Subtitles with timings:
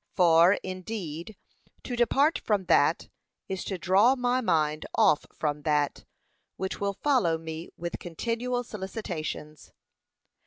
[0.15, 1.37] For, indeed,
[1.83, 3.07] to depart from that,
[3.47, 6.05] is to draw my mind off from that,
[6.57, 9.71] which will follow me with continual solicitations.